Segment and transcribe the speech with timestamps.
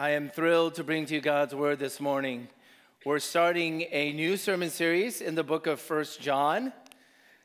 [0.00, 2.46] I am thrilled to bring to you God's word this morning.
[3.04, 6.72] We're starting a new sermon series in the book of First John.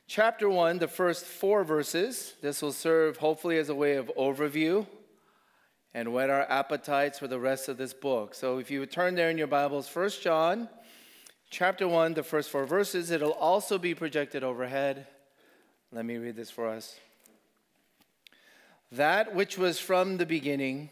[0.05, 2.35] Chapter 1, the first four verses.
[2.43, 4.85] This will serve hopefully as a way of overview
[5.95, 8.35] and whet our appetites for the rest of this book.
[8.35, 10.69] So if you would turn there in your Bibles, First John
[11.49, 15.07] chapter 1, the first four verses, it'll also be projected overhead.
[15.91, 16.99] Let me read this for us.
[18.91, 20.91] That which was from the beginning,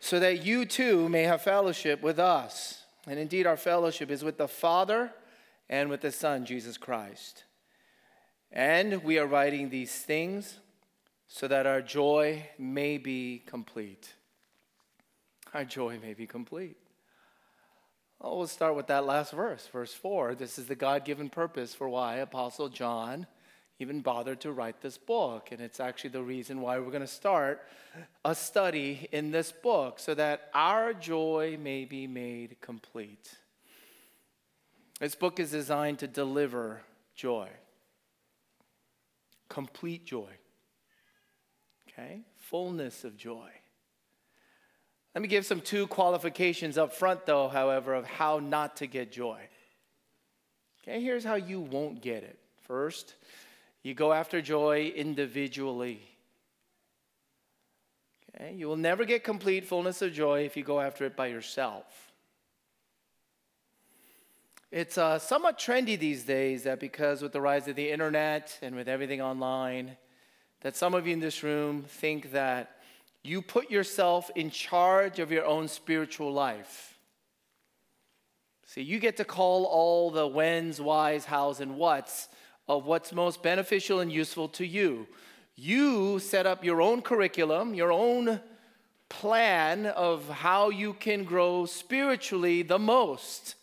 [0.00, 2.84] so that you too may have fellowship with us.
[3.06, 5.12] And indeed, our fellowship is with the Father
[5.68, 7.44] and with the Son, Jesus Christ.
[8.50, 10.58] And we are writing these things
[11.26, 14.14] so that our joy may be complete.
[15.52, 16.76] Our joy may be complete.
[18.20, 20.34] Oh, we'll start with that last verse, verse 4.
[20.34, 23.26] This is the God given purpose for why Apostle John
[23.78, 25.48] even bothered to write this book.
[25.50, 27.62] And it's actually the reason why we're going to start
[28.24, 33.30] a study in this book so that our joy may be made complete.
[35.00, 36.82] This book is designed to deliver
[37.16, 37.48] joy,
[39.48, 40.30] complete joy,
[41.88, 42.20] okay?
[42.36, 43.50] Fullness of joy.
[45.14, 49.12] Let me give some two qualifications up front, though, however, of how not to get
[49.12, 49.40] joy.
[50.82, 52.38] Okay, here's how you won't get it.
[52.62, 53.14] First,
[53.84, 56.00] you go after joy individually.
[58.34, 61.26] Okay, you will never get complete fullness of joy if you go after it by
[61.26, 61.84] yourself.
[64.72, 68.74] It's uh, somewhat trendy these days that because with the rise of the internet and
[68.74, 69.96] with everything online,
[70.62, 72.80] that some of you in this room think that
[73.22, 76.98] you put yourself in charge of your own spiritual life.
[78.66, 82.28] See, you get to call all the whens, whys, hows, and whats
[82.68, 85.06] of what's most beneficial and useful to you.
[85.56, 88.40] You set up your own curriculum, your own
[89.08, 93.54] plan of how you can grow spiritually the most.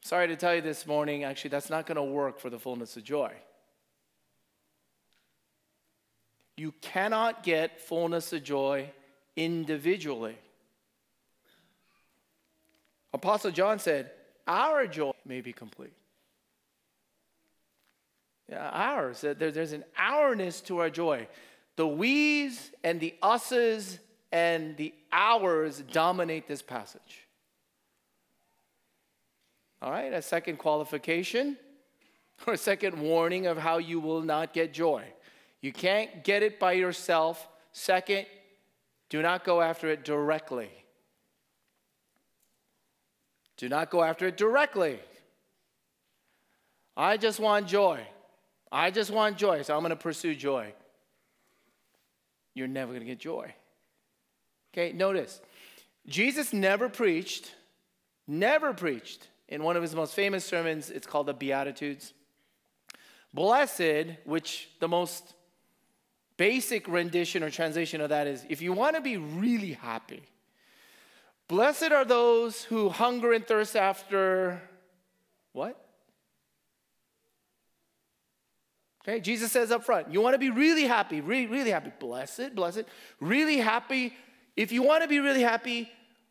[0.00, 2.96] Sorry to tell you this morning, actually, that's not going to work for the fullness
[2.96, 3.32] of joy.
[6.56, 8.90] You cannot get fullness of joy
[9.36, 10.36] individually.
[13.12, 14.10] Apostle John said,
[14.46, 15.92] Our joy may be complete.
[18.52, 19.22] Yeah, ours.
[19.22, 21.26] There's an ourness to our joy.
[21.76, 23.98] The we's and the us's
[24.30, 27.26] and the ours dominate this passage.
[29.80, 31.56] All right, a second qualification
[32.46, 35.02] or a second warning of how you will not get joy.
[35.62, 37.48] You can't get it by yourself.
[37.72, 38.26] Second,
[39.08, 40.68] do not go after it directly.
[43.56, 45.00] Do not go after it directly.
[46.98, 48.06] I just want joy.
[48.72, 50.72] I just want joy, so I'm going to pursue joy.
[52.54, 53.54] You're never going to get joy.
[54.72, 55.40] Okay, notice
[56.06, 57.54] Jesus never preached,
[58.26, 60.90] never preached in one of his most famous sermons.
[60.90, 62.14] It's called the Beatitudes.
[63.34, 65.34] Blessed, which the most
[66.38, 70.22] basic rendition or translation of that is if you want to be really happy,
[71.48, 74.62] blessed are those who hunger and thirst after
[75.52, 75.78] what?
[79.06, 81.90] Okay, Jesus says up front, you want to be really happy, really, really happy.
[81.98, 82.84] Blessed, blessed,
[83.20, 84.14] really happy.
[84.56, 85.90] If you want to be really happy,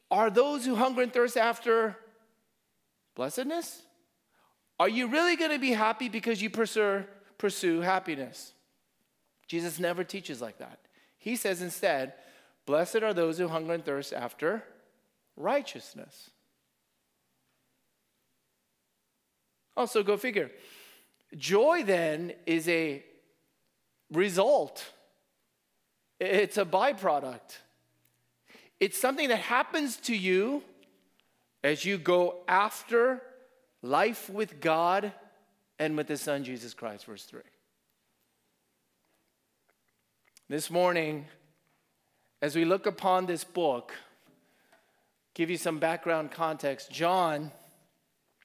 [0.09, 1.97] are those who hunger and thirst after
[3.15, 3.81] blessedness?
[4.79, 7.03] Are you really going to be happy because you pursue,
[7.37, 8.53] pursue happiness?
[9.47, 10.79] Jesus never teaches like that.
[11.17, 12.13] He says instead,
[12.65, 14.63] Blessed are those who hunger and thirst after
[15.35, 16.29] righteousness.
[19.75, 20.51] Also, go figure.
[21.37, 23.03] Joy then is a
[24.11, 24.91] result,
[26.19, 27.57] it's a byproduct.
[28.79, 30.63] It's something that happens to you
[31.63, 33.21] as you go after
[33.83, 35.13] life with God
[35.77, 37.41] and with the Son, Jesus Christ, verse 3.
[40.49, 41.27] This morning,
[42.41, 43.93] as we look upon this book,
[45.33, 46.91] give you some background context.
[46.91, 47.51] John,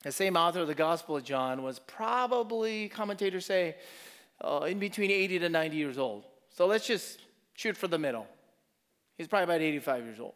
[0.03, 3.77] the same author of the Gospel of John, was probably, commentators say,
[4.41, 6.25] uh, in between 80 to 90 years old.
[6.51, 7.21] So let's just
[7.55, 8.27] shoot for the middle.
[9.17, 10.35] He's probably about 85 years old.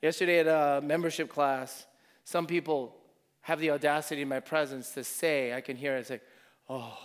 [0.00, 1.86] Yesterday at a membership class,
[2.24, 2.96] some people
[3.42, 6.20] have the audacity in my presence to say, I can hear it say,
[6.68, 6.98] Oh,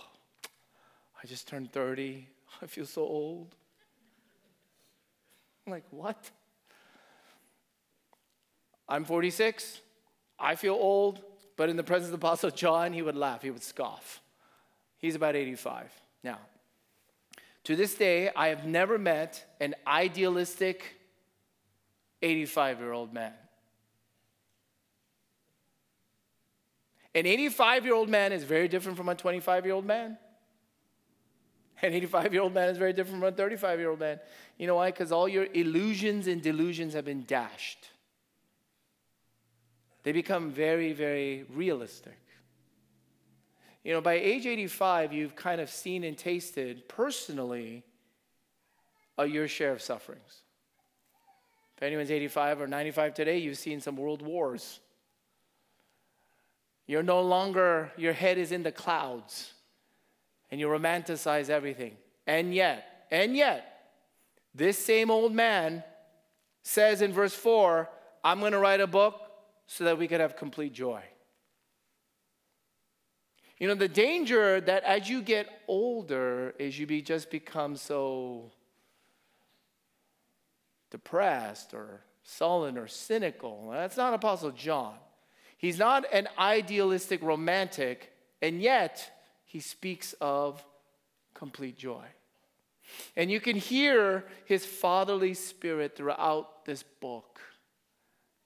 [1.22, 2.26] I just turned 30.
[2.62, 3.54] I feel so old.
[5.66, 6.30] I'm like, what?
[8.88, 9.80] I'm 46.
[10.38, 11.20] I feel old,
[11.56, 14.20] but in the presence of the Apostle John, he would laugh, he would scoff.
[14.98, 15.92] He's about 85.
[16.22, 16.38] Now,
[17.64, 20.96] to this day, I have never met an idealistic
[22.22, 23.32] 85 year old man.
[27.14, 30.18] An 85 year old man is very different from a 25 year old man.
[31.82, 34.18] An 85 year old man is very different from a 35 year old man.
[34.56, 34.90] You know why?
[34.90, 37.88] Because all your illusions and delusions have been dashed.
[40.08, 42.18] They become very, very realistic.
[43.84, 47.84] You know, by age 85, you've kind of seen and tasted personally
[49.18, 50.40] uh, your share of sufferings.
[51.76, 54.80] If anyone's 85 or 95 today, you've seen some world wars.
[56.86, 59.52] You're no longer, your head is in the clouds
[60.50, 61.98] and you romanticize everything.
[62.26, 63.90] And yet, and yet,
[64.54, 65.84] this same old man
[66.62, 67.90] says in verse 4,
[68.24, 69.27] I'm going to write a book
[69.68, 71.02] so that we could have complete joy.
[73.58, 78.50] You know, the danger that as you get older is you be, just become so
[80.90, 83.68] depressed or sullen or cynical.
[83.70, 84.94] That's not Apostle John.
[85.58, 89.10] He's not an idealistic romantic, and yet
[89.44, 90.64] he speaks of
[91.34, 92.04] complete joy.
[93.16, 97.40] And you can hear his fatherly spirit throughout this book.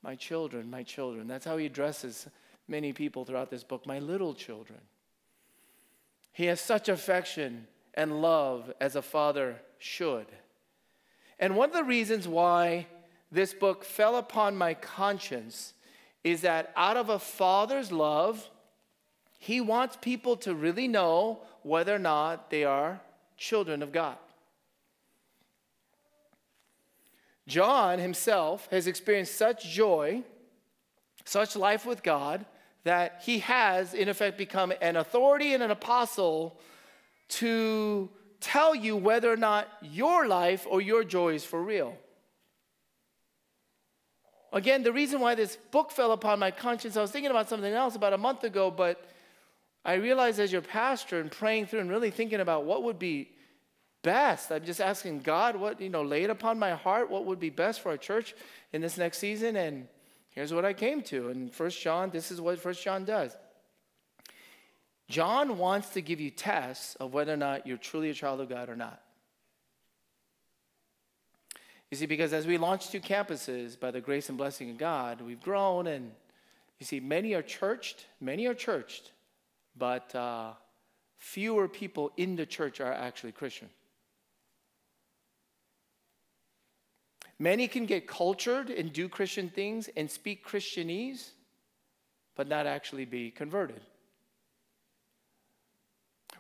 [0.02, 1.26] My children, my children.
[1.26, 2.26] That's how he addresses
[2.68, 3.86] many people throughout this book.
[3.86, 4.80] My little children.
[6.32, 10.26] He has such affection and love as a father should.
[11.38, 12.86] And one of the reasons why
[13.30, 15.74] this book fell upon my conscience
[16.24, 18.48] is that out of a father's love,
[19.38, 23.00] he wants people to really know whether or not they are
[23.36, 24.16] children of God.
[27.46, 30.22] John himself has experienced such joy,
[31.24, 32.44] such life with God,
[32.84, 36.58] that he has, in effect, become an authority and an apostle
[37.28, 38.10] to
[38.40, 41.96] tell you whether or not your life or your joy is for real.
[44.52, 47.72] Again, the reason why this book fell upon my conscience, I was thinking about something
[47.72, 49.02] else about a month ago, but
[49.84, 53.31] I realized as your pastor and praying through and really thinking about what would be
[54.02, 57.40] best, I'm just asking God what, you know, lay it upon my heart, what would
[57.40, 58.34] be best for our church
[58.72, 59.56] in this next season.
[59.56, 59.86] And
[60.30, 61.30] here's what I came to.
[61.30, 63.36] And First John, this is what First John does.
[65.08, 68.48] John wants to give you tests of whether or not you're truly a child of
[68.48, 69.00] God or not.
[71.90, 75.20] You see, because as we launch two campuses by the grace and blessing of God,
[75.20, 76.10] we've grown, and
[76.78, 79.12] you see, many are churched, many are churched,
[79.76, 80.52] but uh,
[81.18, 83.68] fewer people in the church are actually Christian.
[87.42, 91.30] Many can get cultured and do Christian things and speak Christianese,
[92.36, 93.80] but not actually be converted.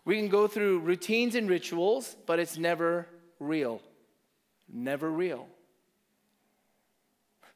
[0.04, 3.08] We can go through routines and rituals, but it's never
[3.40, 3.82] real.
[4.72, 5.48] Never real.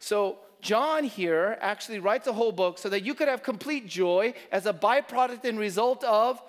[0.01, 4.35] So, John here actually writes a whole book so that you could have complete joy
[4.51, 6.43] as a byproduct and result of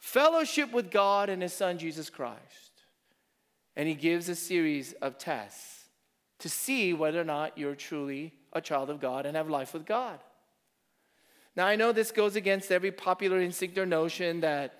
[0.00, 2.72] fellowship with God and His Son, Jesus Christ.
[3.76, 5.76] And he gives a series of tests
[6.40, 9.86] to see whether or not you're truly a child of God and have life with
[9.86, 10.18] God.
[11.56, 14.78] Now, I know this goes against every popular instinct or notion that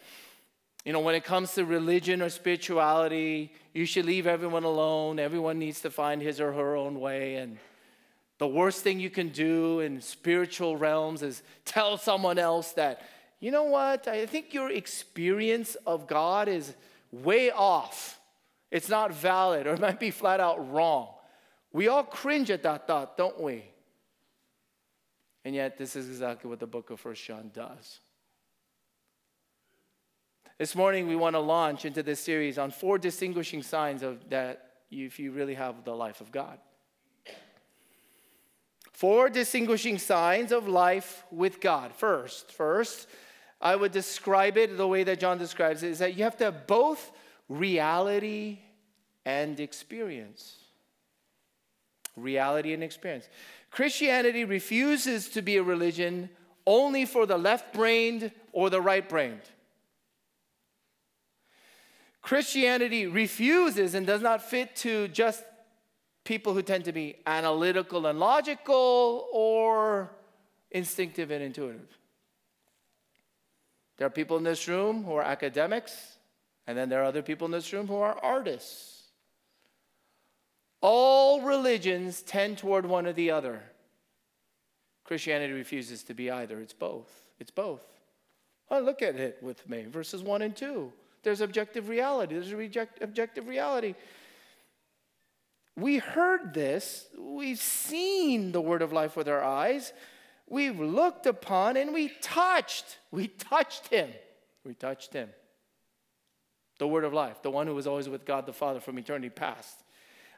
[0.87, 5.19] you know, when it comes to religion or spirituality, you should leave everyone alone.
[5.19, 7.35] Everyone needs to find his or her own way.
[7.35, 7.59] And
[8.39, 13.03] the worst thing you can do in spiritual realms is tell someone else that,
[13.41, 16.73] you know what, I think your experience of God is
[17.11, 18.21] way off.
[18.71, 21.09] It's not valid, or it might be flat out wrong.
[21.77, 23.63] We all cringe at that thought, don't we?
[25.45, 28.01] And yet, this is exactly what the book of First John does.
[30.57, 34.71] This morning, we want to launch into this series on four distinguishing signs of that
[34.91, 36.59] if you really have the life of God.
[38.95, 41.93] Four distinguishing signs of life with God.
[41.95, 43.07] First, first,
[43.61, 46.45] I would describe it the way that John describes it is that you have to
[46.45, 47.13] have both
[47.51, 48.61] reality
[49.27, 50.63] and experience.
[52.17, 53.29] Reality and experience.
[53.71, 56.31] Christianity refuses to be a religion
[56.67, 59.43] only for the left brained or the right brained.
[62.23, 65.45] Christianity refuses and does not fit to just
[66.25, 70.11] people who tend to be analytical and logical or
[70.73, 71.87] instinctive and intuitive.
[73.97, 76.17] There are people in this room who are academics,
[76.67, 78.96] and then there are other people in this room who are artists.
[80.81, 83.63] All religions tend toward one or the other.
[85.05, 87.11] Christianity refuses to be either, it's both.
[87.39, 87.83] It's both.
[88.71, 89.85] Well, look at it with me.
[89.85, 90.93] Verses 1 and 2.
[91.23, 92.35] There's objective reality.
[92.35, 93.95] There's reject, objective reality.
[95.77, 97.07] We heard this.
[97.19, 99.93] We've seen the word of life with our eyes.
[100.49, 102.99] We've looked upon and we touched.
[103.11, 104.11] We touched him.
[104.65, 105.29] We touched him.
[106.79, 109.31] The word of life, the one who was always with God the Father from eternity
[109.31, 109.83] past.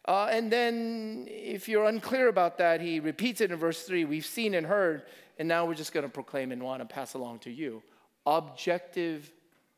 [0.07, 4.25] Uh, and then, if you're unclear about that, he repeats it in verse 3 We've
[4.25, 5.03] seen and heard,
[5.39, 7.83] and now we're just going to proclaim and want to pass along to you
[8.27, 9.31] objective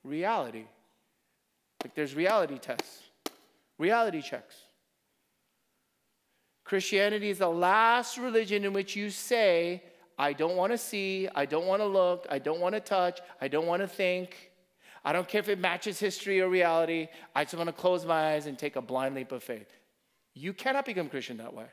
[0.02, 0.64] reality.
[1.82, 3.02] Like there's reality tests,
[3.78, 4.56] reality checks.
[6.64, 9.82] Christianity is the last religion in which you say,
[10.18, 13.20] I don't want to see, I don't want to look, I don't want to touch,
[13.40, 14.50] I don't want to think.
[15.02, 17.08] I don't care if it matches history or reality.
[17.34, 19.79] I just want to close my eyes and take a blind leap of faith.
[20.34, 21.66] You cannot become Christian that way.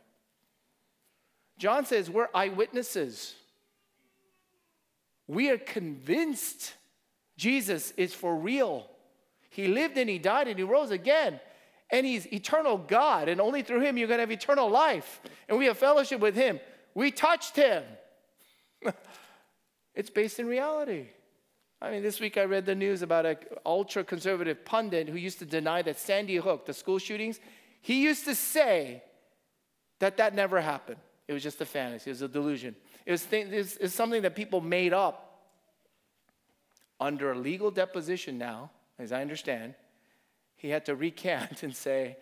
[1.58, 3.36] John says we're eyewitnesses.
[5.28, 6.74] We are convinced
[7.38, 8.90] Jesus is for real.
[9.50, 11.40] He lived and he died and he rose again.
[11.90, 13.30] And he's eternal God.
[13.30, 15.22] And only through him you're going to have eternal life.
[15.48, 16.60] And we have fellowship with him.
[16.94, 17.84] We touched him.
[19.96, 21.08] it's based in reality.
[21.82, 25.40] I mean, this week I read the news about an ultra conservative pundit who used
[25.40, 27.40] to deny that Sandy Hook, the school shootings,
[27.82, 29.04] he used to say
[30.00, 31.00] that that never happened.
[31.28, 32.76] It was just a fantasy, it was a delusion.
[33.06, 35.24] It was, th- it was something that people made up.
[37.00, 39.76] Under a legal deposition now, as I understand,
[40.56, 42.18] he had to recant and say,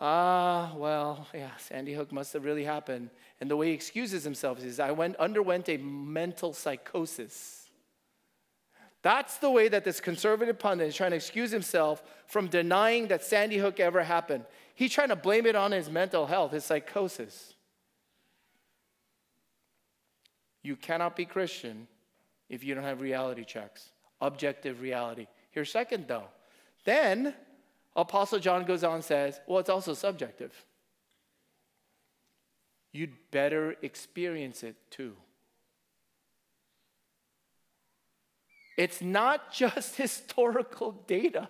[0.00, 3.10] ah, well, yeah, Sandy Hook must have really happened.
[3.40, 7.70] And the way he excuses himself is, I went, underwent a mental psychosis.
[9.02, 13.24] That's the way that this conservative pundit is trying to excuse himself from denying that
[13.24, 14.44] Sandy Hook ever happened.
[14.78, 17.54] He's trying to blame it on his mental health, his psychosis.
[20.62, 21.88] You cannot be Christian
[22.48, 25.26] if you don't have reality checks, objective reality.
[25.50, 26.28] Here's second, though.
[26.84, 27.34] Then,
[27.96, 30.54] Apostle John goes on and says, well, it's also subjective.
[32.92, 35.16] You'd better experience it too.
[38.76, 41.48] It's not just historical data.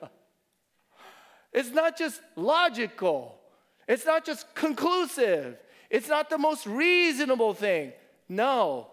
[1.53, 3.39] It's not just logical.
[3.87, 5.57] It's not just conclusive.
[5.91, 7.93] It's not the most reasonable thing.
[8.29, 8.89] No,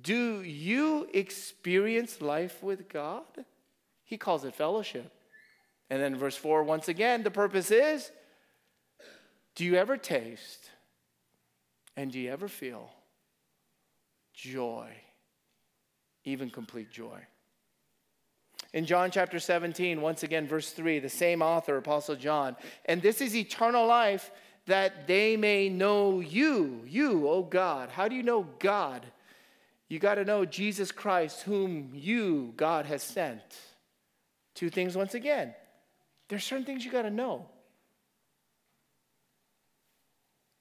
[0.00, 3.24] do you experience life with God?
[4.04, 5.12] He calls it fellowship.
[5.90, 8.10] And then verse 4, once again, the purpose is
[9.54, 10.70] do you ever taste
[11.96, 12.90] and do you ever feel
[14.32, 14.88] joy,
[16.24, 17.20] even complete joy?
[18.72, 23.20] In John chapter 17, once again, verse 3, the same author, Apostle John, and this
[23.20, 24.30] is eternal life
[24.66, 27.90] that they may know you, you, oh God.
[27.90, 29.04] How do you know God?
[29.88, 33.42] You got to know Jesus Christ, whom you, God, has sent.
[34.54, 35.54] Two things once again.
[36.28, 37.46] There's certain things you got to know.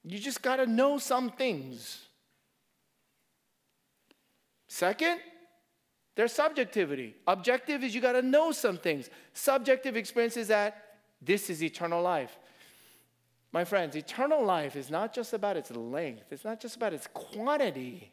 [0.04, 2.02] You just got to know some things.
[4.68, 5.20] Second,
[6.16, 7.16] there's subjectivity.
[7.28, 9.10] Objective is you got to know some things.
[9.34, 12.38] Subjective experience is that this is eternal life.
[13.54, 17.08] My friends, eternal life is not just about its length, it's not just about its
[17.14, 18.12] quantity.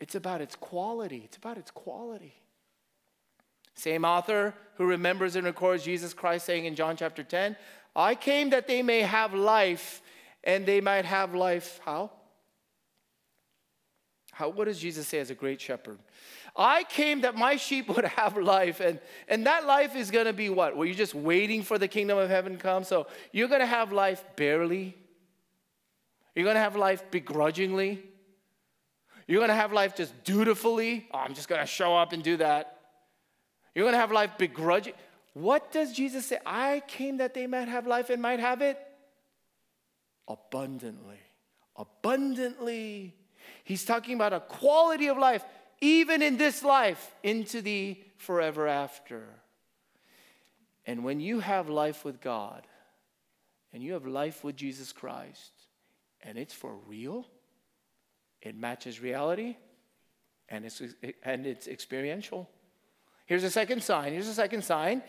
[0.00, 1.22] It's about its quality.
[1.24, 2.34] It's about its quality.
[3.74, 7.56] Same author who remembers and records Jesus Christ saying in John chapter 10,
[7.94, 10.02] I came that they may have life
[10.42, 11.80] and they might have life.
[11.84, 12.10] How?
[14.32, 15.98] How what does Jesus say as a great shepherd?
[16.54, 20.50] I came that my sheep would have life, and, and that life is gonna be
[20.50, 20.76] what?
[20.76, 22.84] Well, you're just waiting for the kingdom of heaven to come.
[22.84, 24.96] So you're gonna have life barely.
[26.34, 28.02] You're gonna have life begrudgingly.
[29.26, 31.08] You're to have life just dutifully.
[31.12, 32.78] Oh, I'm just to show up and do that.
[33.74, 34.94] You're to have life begrudging.
[35.34, 36.38] What does Jesus say?
[36.44, 38.78] I came that they might have life and might have it
[40.28, 41.20] abundantly.
[41.76, 43.14] Abundantly.
[43.64, 45.44] He's talking about a quality of life,
[45.82, 49.24] even in this life, into the forever after.
[50.86, 52.66] And when you have life with God,
[53.72, 55.50] and you have life with Jesus Christ,
[56.22, 57.26] and it's for real,
[58.40, 59.56] it matches reality
[60.48, 60.80] and it's,
[61.22, 62.48] and it's experiential.
[63.26, 64.12] Here's a second sign.
[64.12, 65.02] Here's a second sign.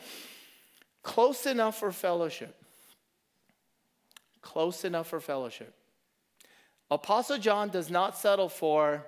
[1.03, 2.55] Close enough for fellowship.
[4.43, 5.73] close enough for fellowship.
[6.91, 9.05] Apostle John does not settle for,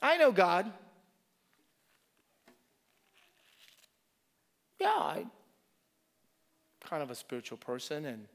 [0.00, 0.70] I know God.
[4.80, 5.30] Yeah, I'm
[6.80, 8.26] kind of a spiritual person and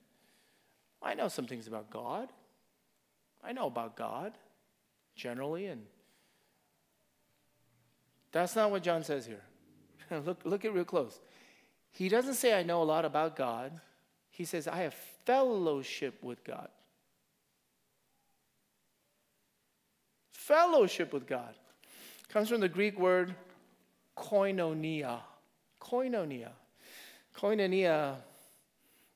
[1.01, 2.29] I know some things about God.
[3.43, 4.33] I know about God
[5.15, 5.85] generally and
[8.31, 9.43] that's not what John says here.
[10.25, 11.19] look look at real close.
[11.91, 13.79] He doesn't say I know a lot about God.
[14.31, 16.69] He says I have fellowship with God.
[20.43, 21.55] Fellowship with God
[22.27, 23.33] comes from the Greek word
[24.17, 25.21] koinonia.
[25.79, 26.49] Koinonia.
[27.33, 28.17] Koinonia,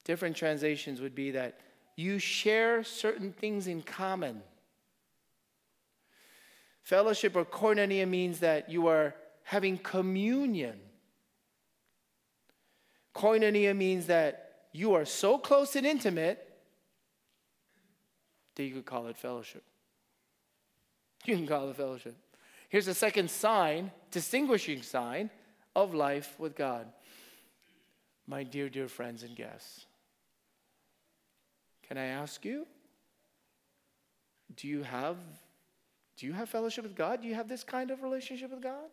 [0.05, 1.60] different translations would be that
[1.98, 4.41] you share certain things in common.
[6.81, 10.79] Fellowship or koinonia means that you are having communion.
[13.13, 16.57] Koinonia means that you are so close and intimate
[18.55, 19.63] that you could call it fellowship.
[21.27, 22.15] You can call it fellowship.
[22.69, 25.29] Here's a second sign, distinguishing sign
[25.75, 26.88] of life with God.
[28.25, 29.86] My dear, dear friends and guests,
[31.88, 32.65] can I ask you?
[34.55, 35.17] Do you have
[36.17, 37.22] do you have fellowship with God?
[37.22, 38.89] Do you have this kind of relationship with God?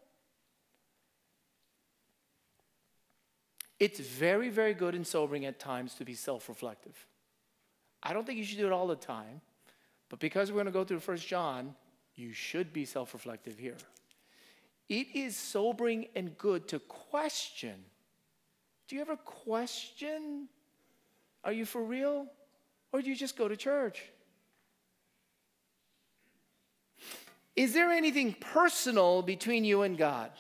[3.80, 7.06] It's very, very good and sobering at times to be self reflective.
[8.02, 9.40] I don't think you should do it all the time,
[10.10, 11.74] but because we're going to go through First John,
[12.16, 13.76] you should be self reflective here.
[14.88, 17.75] It is sobering and good to question.
[18.87, 20.49] Do you ever question?
[21.42, 22.26] Are you for real?
[22.92, 24.02] Or do you just go to church?
[27.56, 30.30] Is there anything personal between you and God?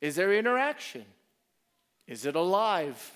[0.00, 1.04] Is there interaction?
[2.06, 3.12] Is it alive?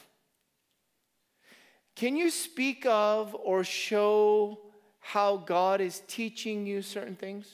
[1.95, 4.59] Can you speak of or show
[5.03, 7.47] how God is teaching you certain things?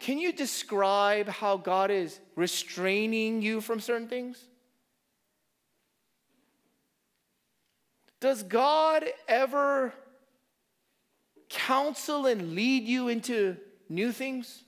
[0.00, 4.42] Can you describe how God is restraining you from certain things?
[8.18, 9.92] Does God ever
[11.48, 13.56] counsel and lead you into
[13.88, 14.64] new things?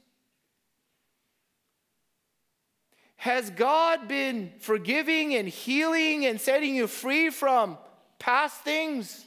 [3.17, 7.79] Has God been forgiving and healing and setting you free from
[8.19, 9.27] past things?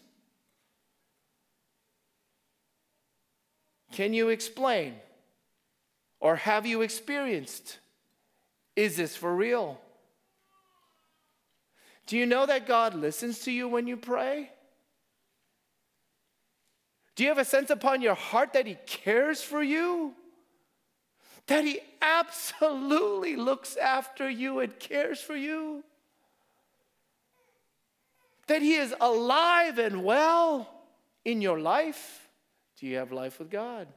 [3.91, 4.95] Can you explain?
[6.19, 7.79] Or have you experienced?
[8.75, 9.79] Is this for real?
[12.05, 14.51] Do you know that God listens to you when you pray?
[17.15, 20.13] Do you have a sense upon your heart that He cares for you?
[21.47, 25.83] That He absolutely looks after you and cares for you?
[28.47, 30.69] That He is alive and well
[31.25, 32.27] in your life?
[32.79, 33.87] Do you have life with God?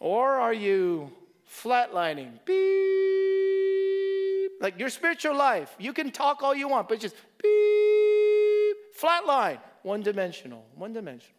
[0.00, 1.12] Or are you
[1.48, 2.38] flatlining?
[2.44, 2.86] Beep
[4.60, 10.02] like your spiritual life, you can talk all you want, but just beep, flatline, one
[10.02, 11.34] dimensional, one dimensional.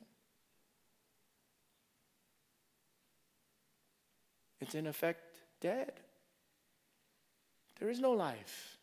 [4.61, 5.21] It's in effect
[5.61, 5.93] dead.
[7.79, 8.77] There is no life.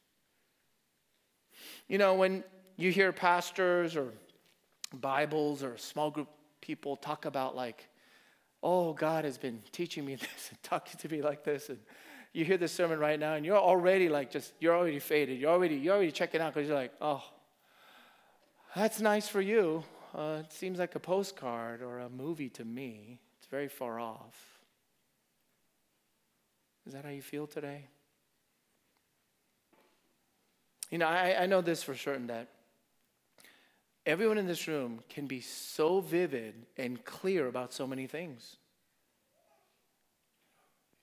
[1.88, 2.44] You know, when
[2.76, 4.12] you hear pastors or
[4.92, 6.28] Bibles or small group
[6.60, 7.88] people talk about, like,
[8.62, 11.78] oh, God has been teaching me this and talking to me like this, and
[12.34, 15.40] you hear this sermon right now and you're already like just you're already faded.
[15.40, 17.22] You're already you're already checking out because you're like oh
[18.76, 19.84] that's nice for you.
[20.12, 23.20] Uh, it seems like a postcard or a movie to me.
[23.38, 24.58] It's very far off.
[26.86, 27.86] Is that how you feel today?
[30.90, 32.48] You know i, I know this for certain that
[34.06, 38.56] everyone in this room can be so vivid and clear about so many things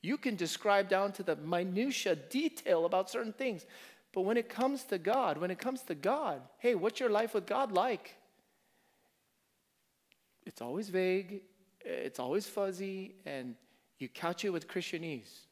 [0.01, 3.65] you can describe down to the minutia detail about certain things.
[4.13, 7.33] But when it comes to God, when it comes to God, hey, what's your life
[7.33, 8.15] with God like?
[10.45, 11.41] It's always vague,
[11.81, 13.55] it's always fuzzy, and
[13.99, 15.45] you couch it with Christianese.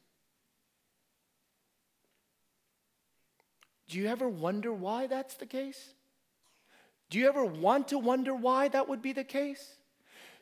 [3.88, 5.94] Do you ever wonder why that's the case?
[7.10, 9.74] Do you ever want to wonder why that would be the case?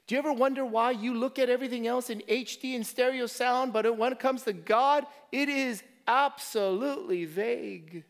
[0.06, 3.72] Do you ever wonder why you look at everything else in HD and stereo sound,
[3.72, 8.04] but when it comes to God, it is absolutely vague?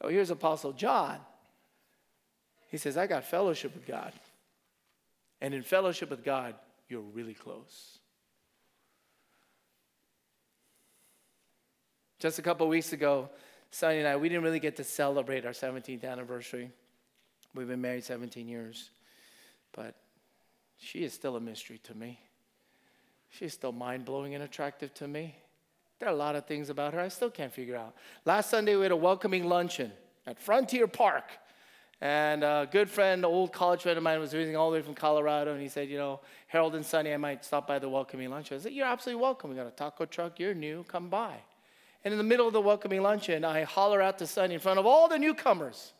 [0.00, 1.18] Oh, here's Apostle John.
[2.68, 4.12] He says, I got fellowship with God.
[5.40, 6.54] And in fellowship with God,
[6.88, 7.98] you're really close.
[12.18, 13.28] Just a couple weeks ago,
[13.76, 16.70] Sonny and I, we didn't really get to celebrate our 17th anniversary.
[17.54, 18.88] We've been married 17 years,
[19.72, 19.94] but
[20.78, 22.18] she is still a mystery to me.
[23.28, 25.36] She's still mind blowing and attractive to me.
[25.98, 27.94] There are a lot of things about her I still can't figure out.
[28.24, 29.92] Last Sunday, we had a welcoming luncheon
[30.26, 31.32] at Frontier Park.
[32.00, 34.94] And a good friend, old college friend of mine, was visiting all the way from
[34.94, 38.30] Colorado, and he said, You know, Harold and Sonny, I might stop by the welcoming
[38.30, 38.56] luncheon.
[38.56, 39.50] I said, You're absolutely welcome.
[39.50, 40.40] We got a taco truck.
[40.40, 40.82] You're new.
[40.88, 41.34] Come by.
[42.04, 44.78] And in the middle of the welcoming luncheon, I holler out to Sonny in front
[44.78, 45.92] of all the newcomers.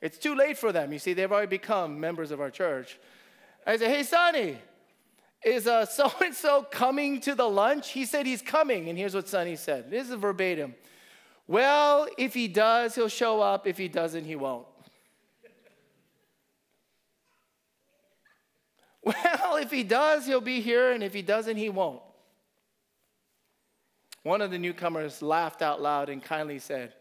[0.00, 0.92] It's too late for them.
[0.92, 2.98] You see, they've already become members of our church.
[3.66, 4.58] I say, Hey, Sonny,
[5.44, 7.90] is so and so coming to the lunch?
[7.90, 8.88] He said he's coming.
[8.88, 10.74] And here's what Sonny said this is verbatim.
[11.46, 13.66] Well, if he does, he'll show up.
[13.66, 14.66] If he doesn't, he won't.
[19.02, 20.92] well, if he does, he'll be here.
[20.92, 22.02] And if he doesn't, he won't.
[24.28, 26.92] One of the newcomers laughed out loud and kindly said,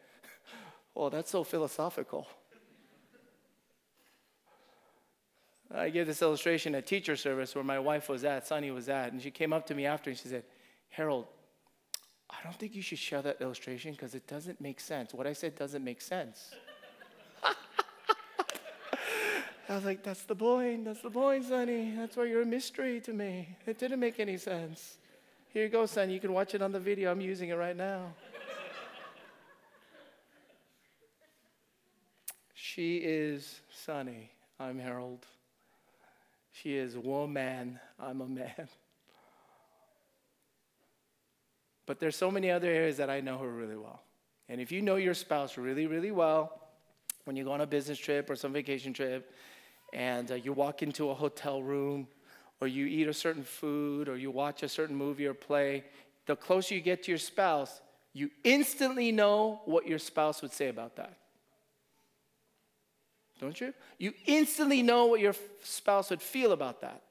[0.96, 2.26] Oh, that's so philosophical.
[5.70, 9.12] I gave this illustration at teacher service where my wife was at, Sonny was at,
[9.12, 10.46] and she came up to me after and she said,
[10.88, 11.28] Harold,
[12.30, 15.14] I don't think you should share that illustration because it doesn't make sense.
[15.14, 16.52] What I said doesn't make sense.
[17.44, 17.56] I
[19.76, 20.86] was like, that's the point.
[20.86, 21.94] That's the point, Sonny.
[21.94, 23.58] That's why you're a mystery to me.
[23.66, 24.98] It didn't make any sense.
[25.54, 26.10] Here you go, son.
[26.10, 27.12] You can watch it on the video.
[27.12, 28.14] I'm using it right now.
[32.54, 34.32] she is Sonny.
[34.60, 35.26] I'm Harold.
[36.52, 38.68] She is woman, I'm a man.
[41.86, 44.02] But there's so many other areas that I know her really well.
[44.50, 46.62] And if you know your spouse really, really well,
[47.26, 49.34] when you go on a business trip or some vacation trip,
[49.94, 52.08] and uh, you walk into a hotel room,
[52.60, 55.84] or you eat a certain food, or you watch a certain movie or play,
[56.26, 57.82] the closer you get to your spouse,
[58.14, 61.18] you instantly know what your spouse would say about that
[63.40, 63.74] don't you?
[63.98, 67.02] You instantly know what your spouse would feel about that.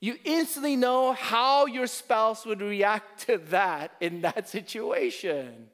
[0.00, 5.68] You instantly know how your spouse would react to that in that situation.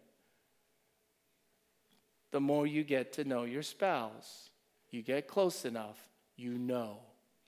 [2.31, 4.51] The more you get to know your spouse,
[4.91, 5.99] you get close enough,
[6.37, 6.99] you know,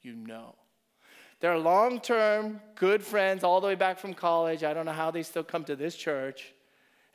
[0.02, 0.54] you know.
[1.40, 4.62] They're long term, good friends all the way back from college.
[4.62, 6.52] I don't know how they still come to this church.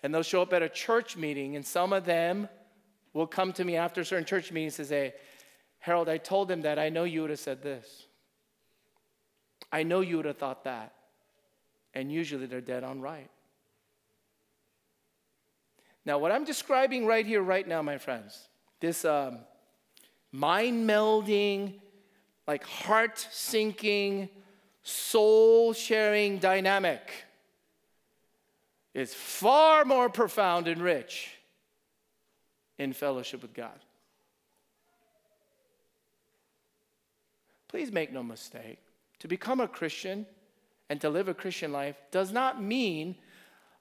[0.02, 2.50] And they'll show up at a church meeting, and some of them
[3.14, 5.14] will come to me after certain church meetings and say,
[5.80, 8.08] Harold, I told them that I know you would have said this.
[9.72, 10.94] I know you would have thought that.
[11.94, 13.30] And usually they're dead on right.
[16.06, 19.40] Now, what I'm describing right here, right now, my friends, this um,
[20.32, 21.80] mind melding,
[22.48, 24.30] like heart sinking,
[24.84, 27.26] soul sharing dynamic
[28.94, 31.32] is far more profound and rich
[32.78, 33.80] in fellowship with God.
[37.68, 38.80] Please make no mistake.
[39.20, 40.26] To become a Christian
[40.90, 43.16] and to live a Christian life does not mean,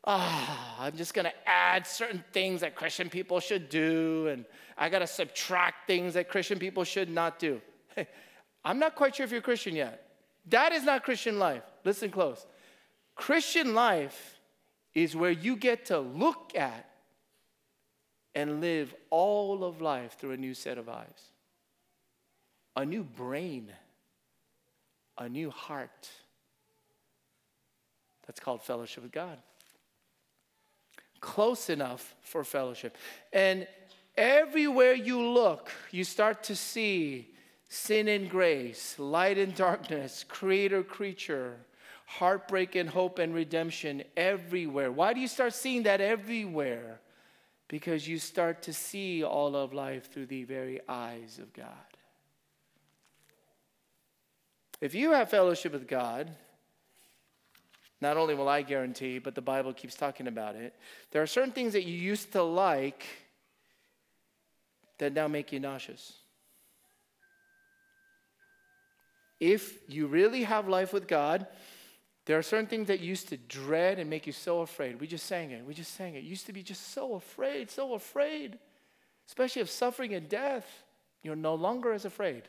[0.05, 4.46] ah, oh, I'm just going to add certain things that Christian people should do, and
[4.77, 7.61] I got to subtract things that Christian people should not do.
[8.64, 10.09] I'm not quite sure if you're Christian yet.
[10.48, 11.62] That is not Christian life.
[11.85, 12.46] Listen close.
[13.14, 14.38] Christian life
[14.94, 16.88] is where you get to look at
[18.35, 21.31] and live all of life through a new set of eyes,
[22.77, 23.70] a new brain,
[25.18, 26.09] a new heart.
[28.27, 29.38] That's called fellowship with God.
[31.20, 32.96] Close enough for fellowship.
[33.33, 33.66] And
[34.16, 37.34] everywhere you look, you start to see
[37.68, 41.57] sin and grace, light and darkness, creator, creature,
[42.07, 44.92] heartbreak and hope and redemption everywhere.
[44.92, 47.00] Why do you start seeing that everywhere?
[47.68, 51.66] because you start to see all of life through the very eyes of God.
[54.81, 56.31] If you have fellowship with God,
[58.00, 60.74] not only will I guarantee, but the Bible keeps talking about it,
[61.11, 63.05] there are certain things that you used to like
[64.98, 66.12] that now make you nauseous.
[69.45, 71.47] If you really have life with God,
[72.25, 74.99] there are certain things that used to dread and make you so afraid.
[74.99, 75.67] We just sang it.
[75.67, 76.23] We just sang it.
[76.23, 78.59] You used to be just so afraid, so afraid,
[79.29, 80.67] especially of suffering and death.
[81.23, 82.45] You're no longer as afraid.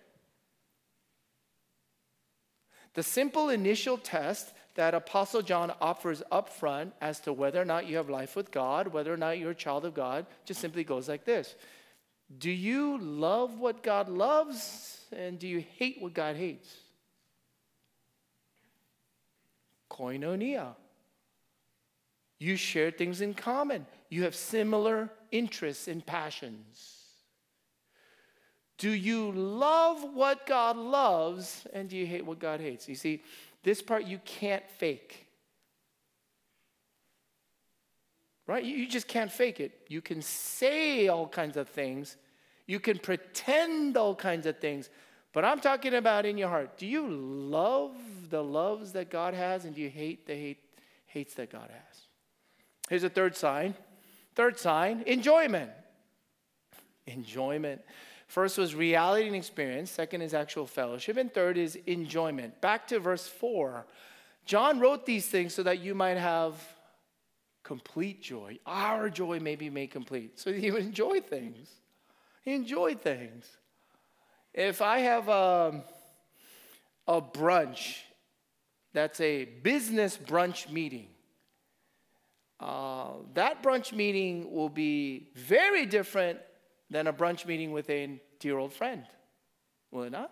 [2.94, 7.88] The simple initial test that Apostle John offers up front as to whether or not
[7.88, 10.86] you have life with God, whether or not you're a child of God, just simply
[10.86, 11.56] goes like this
[12.40, 16.85] Do you love what God loves, and do you hate what God hates?
[19.98, 20.76] Koinonia.
[22.40, 23.86] You share things in common.
[24.10, 26.96] You have similar interests and passions.
[28.78, 32.90] Do you love what God loves and do you hate what God hates?
[32.90, 33.24] You see,
[33.64, 35.28] this part you can't fake.
[38.48, 38.64] Right?
[38.64, 39.72] You just can't fake it.
[39.88, 42.16] You can say all kinds of things,
[42.68, 44.90] you can pretend all kinds of things,
[45.36, 46.78] but I'm talking about in your heart.
[46.78, 47.92] Do you love
[48.30, 50.64] the loves that God has and do you hate the hate,
[51.08, 52.00] hates that God has?
[52.88, 53.76] Here's a third sign.
[54.36, 55.72] Third sign enjoyment.
[57.06, 57.82] Enjoyment.
[58.28, 59.92] First was reality and experience.
[59.92, 61.18] Second is actual fellowship.
[61.18, 62.62] And third is enjoyment.
[62.62, 63.86] Back to verse 4.
[64.46, 66.56] John wrote these things so that you might have
[67.62, 68.58] complete joy.
[68.66, 70.40] Our joy may be made complete.
[70.40, 71.68] So you enjoy things.
[72.46, 73.46] enjoy things.
[74.56, 75.84] If I have a,
[77.10, 77.98] a brunch
[78.94, 81.08] that's a business brunch meeting,
[82.62, 86.40] uh, that brunch meeting will be very different
[86.90, 89.04] than a brunch meeting with a dear old friend.
[89.92, 90.32] Will it not?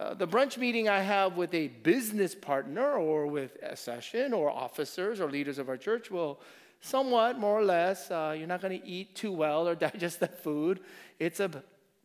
[0.00, 4.48] Uh, the brunch meeting I have with a business partner or with a session or
[4.48, 6.40] officers or leaders of our church will
[6.80, 10.28] somewhat, more or less, uh, you're not going to eat too well or digest the
[10.28, 10.80] food.
[11.18, 11.50] It's, a,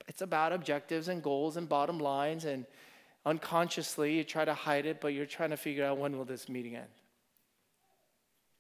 [0.08, 2.66] it's about objectives and goals and bottom lines, and
[3.26, 6.50] unconsciously you try to hide it, but you're trying to figure out when will this
[6.50, 6.88] meeting end.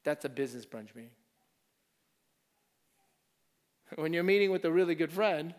[0.03, 1.11] That's a business brunch meeting.
[3.95, 5.53] When you're meeting with a really good friend,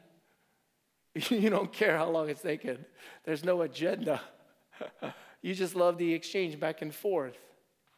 [1.14, 2.85] you don't care how long it's taken.
[3.25, 4.20] There's no agenda.
[5.42, 7.38] you just love the exchange back and forth.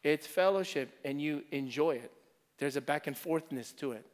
[0.03, 2.11] It's fellowship and you enjoy it.
[2.59, 4.05] There's a back and forthness to it.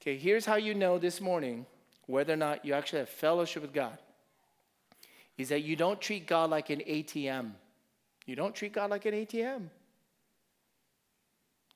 [0.00, 1.66] Okay, here's how you know this morning
[2.06, 3.98] whether or not you actually have fellowship with God
[5.36, 7.50] is that you don't treat God like an ATM.
[8.24, 9.68] You don't treat God like an ATM.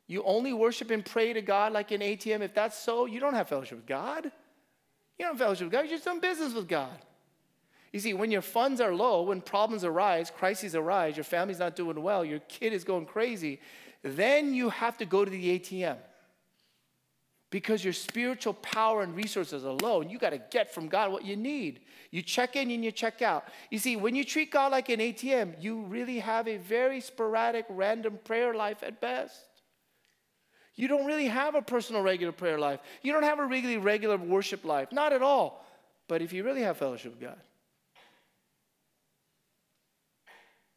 [0.06, 2.40] You only worship and pray to God like an ATM.
[2.40, 4.24] If that's so, you don't have fellowship with God.
[4.24, 5.80] You don't have fellowship with God.
[5.80, 6.98] You're just doing business with God.
[7.92, 11.76] You see, when your funds are low, when problems arise, crises arise, your family's not
[11.76, 13.60] doing well, your kid is going crazy,
[14.02, 15.96] then you have to go to the ATM.
[17.50, 21.36] Because your spiritual power and resources and you got to get from God what you
[21.36, 21.80] need.
[22.12, 23.44] You check in and you check out.
[23.70, 27.66] You see, when you treat God like an ATM, you really have a very sporadic,
[27.68, 29.40] random prayer life at best.
[30.76, 32.80] You don't really have a personal, regular prayer life.
[33.02, 34.92] You don't have a really regular worship life.
[34.92, 35.64] Not at all.
[36.08, 37.38] But if you really have fellowship with God,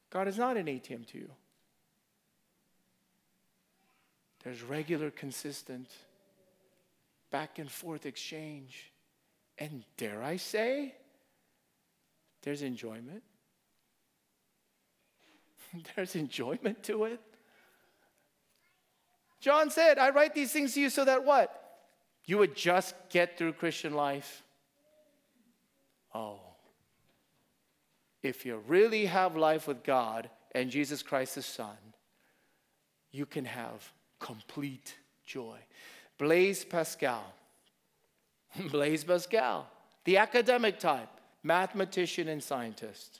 [0.09, 1.29] God is not an ATM to you.
[4.43, 5.89] There's regular, consistent,
[7.33, 8.93] back and forth exchange.
[9.57, 10.93] And dare I say,
[12.43, 13.23] there's enjoyment.
[15.95, 17.19] there's enjoyment to it.
[19.41, 21.59] John said, I write these things to you so that what?
[22.25, 24.43] You would just get through Christian life.
[26.13, 26.39] Oh.
[28.21, 31.75] If you really have life with God and Jesus Christ, His Son,
[33.11, 35.57] you can have complete joy.
[36.23, 37.21] Blaise Pascal.
[38.71, 39.67] Blaise Pascal,
[40.05, 41.09] the academic type,
[41.43, 43.19] mathematician and scientist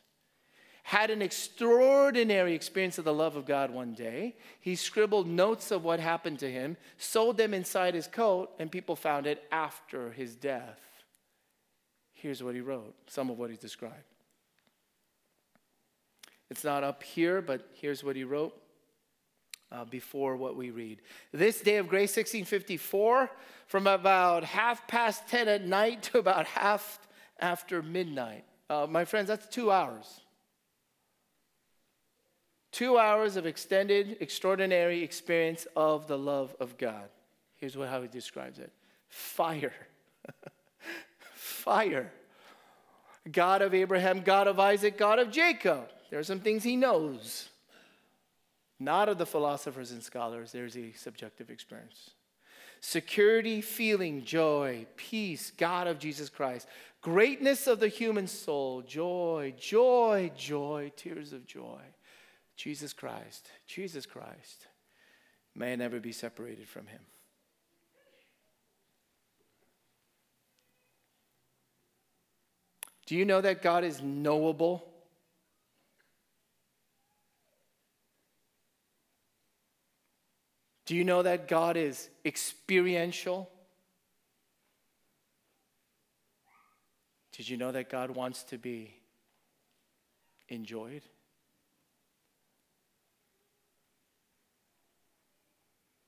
[0.84, 4.36] had an extraordinary experience of the love of God one day.
[4.62, 8.96] He scribbled notes of what happened to him, sewed them inside his coat, and people
[8.96, 10.80] found it after his death.
[12.14, 13.96] Here's what he wrote, some of what he described.
[16.50, 18.63] It's not up here, but here's what he wrote
[19.74, 21.02] uh, before what we read.
[21.32, 23.30] This day of grace, 1654,
[23.66, 27.00] from about half past 10 at night to about half
[27.40, 28.46] after midnight.
[28.70, 30.22] Uh, my friends, that's two hours.
[32.72, 37.10] Two hours of extended, extraordinary experience of the love of God.
[37.56, 38.72] Here's what, how he describes it
[39.10, 39.74] fire.
[41.34, 42.12] fire.
[43.32, 45.90] God of Abraham, God of Isaac, God of Jacob.
[46.10, 47.50] There are some things he knows.
[48.84, 52.12] Not of the philosophers and scholars, there's a subjective experience.
[52.82, 56.68] Security, feeling, joy, peace, God of Jesus Christ.
[57.02, 61.80] Greatness of the human soul, joy, joy, joy, tears of joy.
[62.58, 64.68] Jesus Christ, Jesus Christ,
[65.56, 67.00] may I never be separated from him.
[73.06, 74.93] Do you know that God is knowable?
[80.86, 83.50] Do you know that God is experiential?
[87.32, 88.94] Did you know that God wants to be
[90.50, 91.02] enjoyed?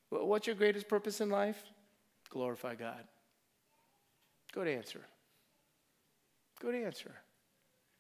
[0.10, 1.62] What's your greatest purpose in life?
[2.30, 3.04] Glorify God.
[4.54, 5.02] Good answer.
[6.60, 7.12] Good answer.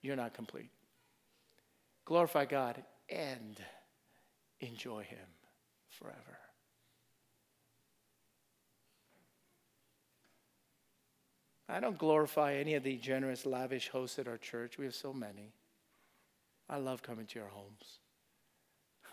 [0.02, 0.70] You're not complete.
[2.06, 3.58] Glorify God and
[4.62, 5.28] enjoy Him
[5.90, 6.45] forever.
[11.67, 14.78] I don't glorify any of the generous, lavish hosts at our church.
[14.78, 15.54] We have so many.
[16.69, 17.99] I love coming to your homes.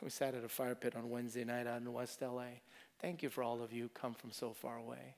[0.03, 2.61] We sat at a fire pit on Wednesday night out in West LA.
[3.01, 5.17] Thank you for all of you who come from so far away.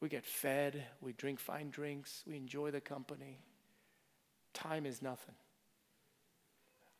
[0.00, 3.38] We get fed, we drink fine drinks, we enjoy the company.
[4.52, 5.36] Time is nothing.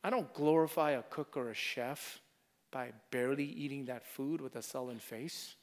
[0.05, 2.21] I don't glorify a cook or a chef
[2.71, 5.57] by barely eating that food with a sullen face.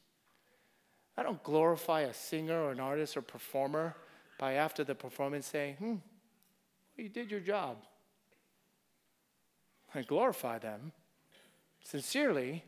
[1.19, 3.93] I don't glorify a singer or an artist or performer
[4.37, 5.99] by after the performance saying, hmm, well,
[6.95, 7.75] you did your job.
[9.93, 10.93] I glorify them
[11.83, 12.63] sincerely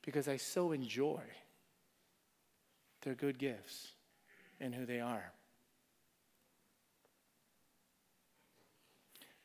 [0.00, 1.22] because I so enjoy
[3.02, 3.94] their good gifts
[4.60, 5.32] and who they are.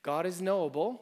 [0.03, 1.01] God is knowable.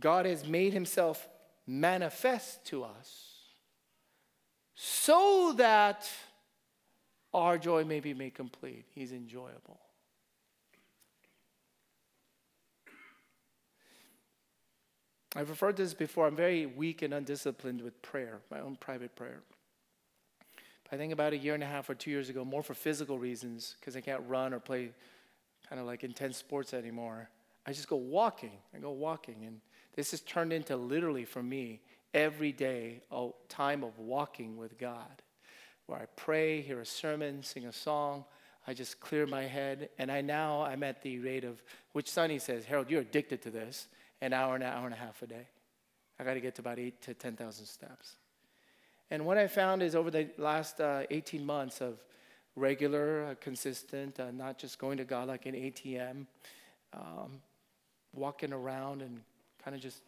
[0.00, 1.28] God has made himself
[1.66, 3.33] manifest to us
[4.74, 6.10] so that
[7.32, 8.84] our joy may be made complete.
[8.94, 9.80] He's enjoyable.
[15.36, 16.26] I've referred to this before.
[16.26, 19.40] I'm very weak and undisciplined with prayer, my own private prayer.
[20.92, 23.18] I think about a year and a half or two years ago, more for physical
[23.18, 24.90] reasons, because I can't run or play
[25.68, 27.28] kind of like intense sports anymore.
[27.66, 28.52] I just go walking.
[28.74, 29.44] I go walking.
[29.44, 29.60] And
[29.96, 31.80] this has turned into literally for me
[32.14, 35.22] every day a time of walking with God,
[35.86, 38.24] where I pray, hear a sermon, sing a song.
[38.66, 39.90] I just clear my head.
[39.98, 43.50] And I now I'm at the rate of which Sonny says, Harold, you're addicted to
[43.50, 43.88] this,
[44.22, 45.48] an hour and an hour and a half a day.
[46.18, 48.16] I got to get to about eight to 10,000 steps.
[49.10, 51.98] And what I found is over the last uh, 18 months of
[52.56, 56.26] regular, uh, consistent, uh, not just going to God like an ATM,
[56.94, 57.42] um,
[58.14, 59.20] walking around and
[59.62, 60.00] kind of just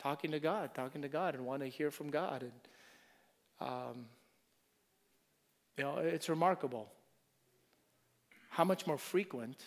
[0.00, 2.42] talking to God, talking to God, and want to hear from God.
[2.42, 4.06] And, um,
[5.76, 6.90] you know, it's remarkable
[8.48, 9.62] how much more frequent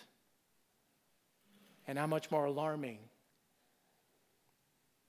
[1.86, 2.98] and how much more alarming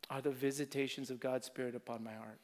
[0.10, 2.40] are the visitations of God's Spirit upon my heart.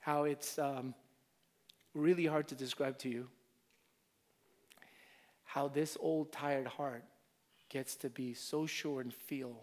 [0.00, 0.94] how it's um,
[1.94, 3.28] really hard to describe to you
[5.44, 7.04] how this old, tired heart
[7.70, 9.56] gets to be so sure and feel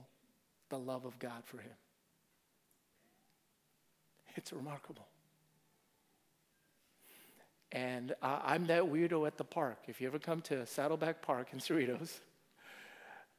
[0.70, 1.76] the love of God for him.
[4.36, 5.08] It's remarkable.
[7.72, 9.80] And I'm that weirdo at the park.
[9.88, 12.20] If you ever come to Saddleback Park in Cerritos,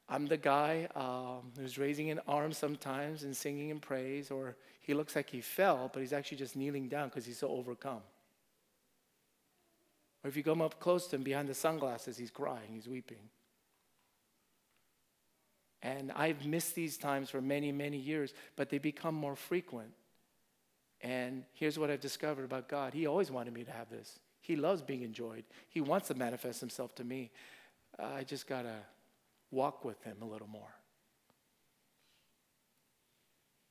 [0.09, 4.95] I'm the guy um, who's raising an arm sometimes and singing in praise, or he
[4.95, 8.03] looks like he fell, but he's actually just kneeling down because he's so overcome.
[10.25, 13.31] Or if you come up close to him behind the sunglasses, he's crying, he's weeping.
[15.83, 19.93] And I've missed these times for many, many years, but they become more frequent.
[21.01, 24.19] And here's what I've discovered about God He always wanted me to have this.
[24.41, 27.31] He loves being enjoyed, He wants to manifest Himself to me.
[27.99, 28.77] I just got to
[29.51, 30.75] walk with Him a little more.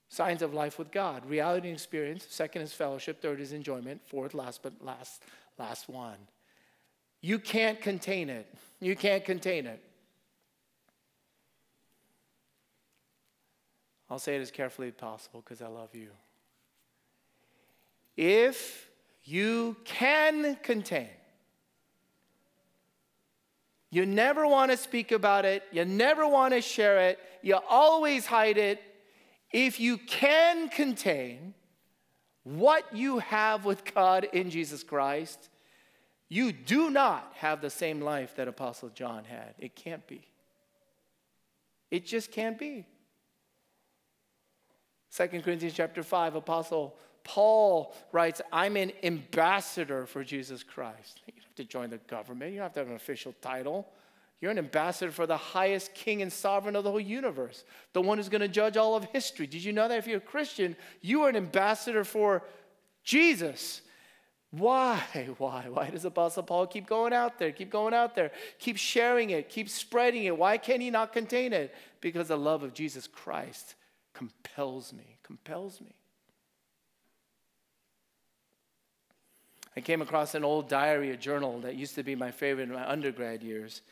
[0.10, 1.26] Signs of life with God.
[1.26, 2.26] Reality and experience.
[2.30, 3.22] Second is fellowship.
[3.22, 4.02] Third is enjoyment.
[4.06, 5.24] Fourth, last but last,
[5.60, 6.18] last one.
[7.22, 8.48] You can't contain it.
[8.80, 9.84] You can't contain it.
[14.10, 16.10] I'll say it as carefully as possible because I love you.
[18.16, 18.90] If
[19.24, 21.10] you can contain,
[23.90, 28.26] you never want to speak about it, you never want to share it, you always
[28.26, 28.82] hide it,
[29.52, 31.54] if you can contain
[32.44, 35.50] what you have with God in Jesus Christ,
[36.30, 39.54] you do not have the same life that Apostle John had.
[39.60, 40.22] It can't be.
[41.92, 42.86] It just can't be.
[45.18, 51.22] 2 Corinthians chapter 5, Apostle Paul writes, I'm an ambassador for Jesus Christ.
[51.26, 53.88] You don't have to join the government, you don't have to have an official title.
[54.40, 57.64] You're an ambassador for the highest king and sovereign of the whole universe,
[57.94, 59.48] the one who's going to judge all of history.
[59.48, 62.44] Did you know that if you're a Christian, you are an ambassador for
[63.04, 63.82] Jesus?
[64.52, 65.02] Why?
[65.40, 65.66] Why?
[65.68, 69.50] Why does Apostle Paul keep going out there, keep going out there, keep sharing it,
[69.50, 70.38] keep spreading it?
[70.38, 71.74] Why can he not contain it?
[72.00, 73.74] Because the love of Jesus Christ
[74.18, 75.94] compels me, compels me.
[79.76, 82.74] I came across an old diary, a journal that used to be my favorite in
[82.74, 83.84] my undergrad years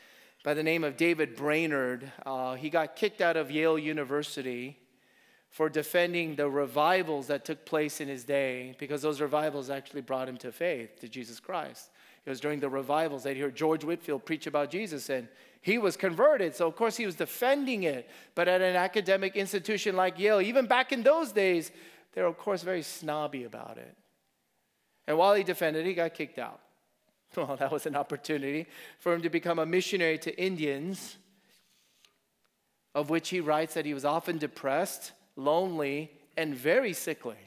[0.44, 2.12] by the name of David Brainerd.
[2.26, 4.80] Uh, he got kicked out of Yale University
[5.52, 10.28] for defending the revivals that took place in his day because those revivals actually brought
[10.28, 11.92] him to faith, to Jesus Christ.
[12.26, 15.28] It was during the revivals that he heard George Whitefield preach about Jesus and
[15.66, 16.56] he was converted.
[16.56, 18.08] So, of course, he was defending it.
[18.36, 21.72] But at an academic institution like Yale, even back in those days,
[22.14, 23.98] they were, of course, very snobby about it.
[25.08, 26.60] And while he defended, he got kicked out.
[27.36, 28.68] Well, that was an opportunity
[29.00, 31.18] for him to become a missionary to Indians,
[32.94, 37.44] of which he writes that he was often depressed, lonely, and very sickly.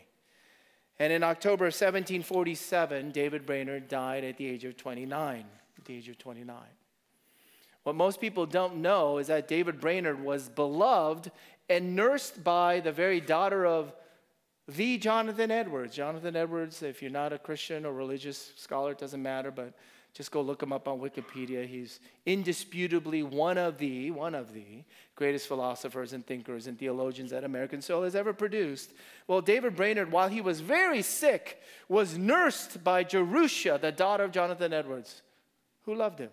[0.98, 5.44] And in October 1747, David Brainerd died at the age of 29.
[5.78, 6.56] At the age of 29.
[7.88, 11.30] What most people don't know is that David Brainerd was beloved
[11.70, 13.94] and nursed by the very daughter of
[14.68, 15.96] the Jonathan Edwards.
[15.96, 19.72] Jonathan Edwards, if you're not a Christian or religious scholar, it doesn't matter, but
[20.12, 21.66] just go look him up on Wikipedia.
[21.66, 24.84] He's indisputably one of the, one of the
[25.16, 28.92] greatest philosophers and thinkers and theologians that American soul has ever produced.
[29.26, 34.32] Well, David Brainerd, while he was very sick, was nursed by Jerusha, the daughter of
[34.32, 35.22] Jonathan Edwards,
[35.86, 36.28] who loved him.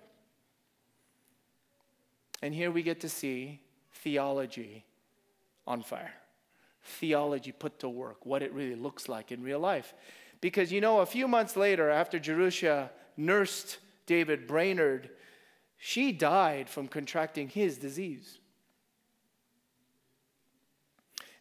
[2.46, 3.60] And here we get to see
[3.92, 4.86] theology
[5.66, 6.14] on fire
[6.86, 9.96] theology put to work, what it really looks like in real life.
[10.42, 15.10] Because you know, a few months later, after Jerusha nursed David Brainerd,
[15.80, 18.38] she died from contracting his disease.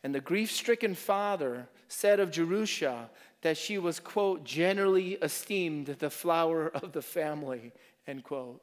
[0.03, 3.11] And the grief stricken father said of Jerusha
[3.43, 7.73] that she was, quote, generally esteemed the flower of the family,
[8.07, 8.63] end quote.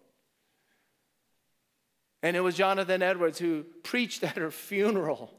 [2.24, 5.34] And it was Jonathan Edwards who preached at her funeral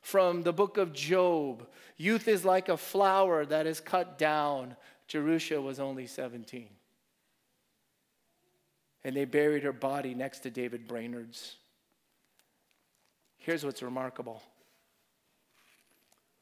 [0.00, 1.66] from the book of Job.
[1.96, 4.76] Youth is like a flower that is cut down.
[5.08, 6.68] Jerusha was only 17.
[9.04, 11.56] And they buried her body next to David Brainerd's.
[13.36, 14.42] Here's what's remarkable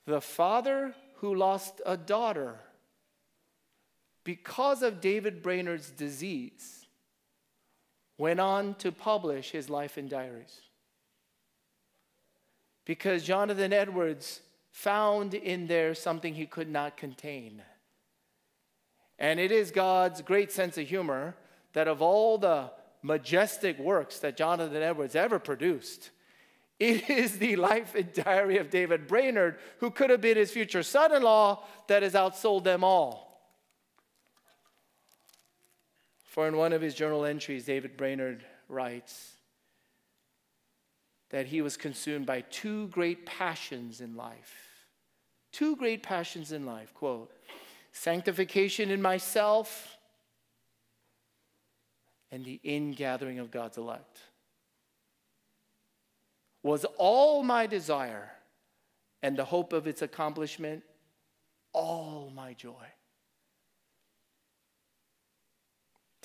[0.07, 2.61] the father who lost a daughter
[4.23, 6.86] because of David Brainerd's disease
[8.19, 10.61] went on to publish his life and diaries
[12.87, 14.41] because Jonathan Edwards
[14.71, 17.61] found in there something he could not contain.
[19.19, 21.35] And it is God's great sense of humor
[21.73, 22.71] that of all the
[23.03, 26.11] majestic works that Jonathan Edwards ever produced,
[26.79, 30.83] it is the life and diary of David Brainerd, who could have been his future
[30.83, 33.26] son in law, that has outsold them all.
[36.37, 39.37] For in one of his journal entries, David Brainerd writes,
[41.31, 44.85] that he was consumed by two great passions in life.
[45.51, 47.33] Two great passions in life, quote,
[47.91, 49.97] sanctification in myself
[52.31, 54.19] and the ingathering of God's elect.
[56.63, 58.31] Was all my desire
[59.23, 60.83] and the hope of its accomplishment
[61.73, 62.85] all my joy.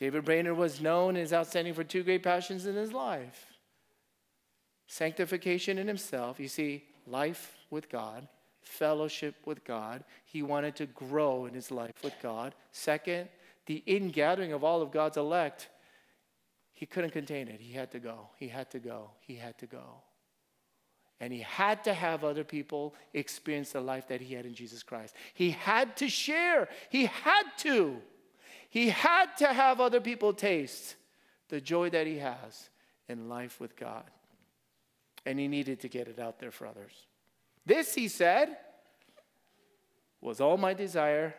[0.01, 3.45] David Brainerd was known as outstanding for two great passions in his life
[4.87, 6.39] sanctification in himself.
[6.39, 8.27] You see, life with God,
[8.63, 10.03] fellowship with God.
[10.25, 12.55] He wanted to grow in his life with God.
[12.71, 13.29] Second,
[13.67, 15.69] the ingathering of all of God's elect.
[16.73, 17.61] He couldn't contain it.
[17.61, 18.29] He had to go.
[18.37, 19.11] He had to go.
[19.19, 20.01] He had to go.
[21.19, 24.81] And he had to have other people experience the life that he had in Jesus
[24.81, 25.15] Christ.
[25.35, 26.69] He had to share.
[26.89, 28.01] He had to.
[28.71, 30.95] He had to have other people taste
[31.49, 32.69] the joy that he has
[33.09, 34.05] in life with God
[35.25, 36.93] and he needed to get it out there for others.
[37.65, 38.55] This, he said,
[40.21, 41.35] was all my desire